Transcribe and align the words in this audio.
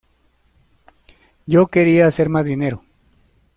Yo 1.45 1.67
quería 1.67 2.07
hacer 2.07 2.27
más 2.27 2.45
dinero. 2.45 2.81